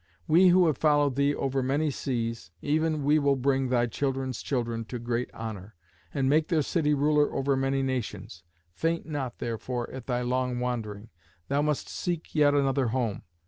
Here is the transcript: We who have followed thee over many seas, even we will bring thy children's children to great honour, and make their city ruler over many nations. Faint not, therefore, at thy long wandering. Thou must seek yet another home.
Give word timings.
We 0.27 0.47
who 0.47 0.65
have 0.65 0.79
followed 0.79 1.15
thee 1.15 1.35
over 1.35 1.61
many 1.61 1.91
seas, 1.91 2.49
even 2.59 3.03
we 3.03 3.19
will 3.19 3.35
bring 3.35 3.69
thy 3.69 3.85
children's 3.85 4.41
children 4.41 4.83
to 4.85 4.97
great 4.97 5.31
honour, 5.31 5.75
and 6.11 6.27
make 6.27 6.47
their 6.47 6.63
city 6.63 6.95
ruler 6.95 7.31
over 7.31 7.55
many 7.55 7.83
nations. 7.83 8.41
Faint 8.73 9.05
not, 9.05 9.37
therefore, 9.37 9.91
at 9.91 10.07
thy 10.07 10.23
long 10.23 10.59
wandering. 10.59 11.09
Thou 11.49 11.61
must 11.61 11.87
seek 11.87 12.33
yet 12.33 12.55
another 12.55 12.87
home. 12.87 13.21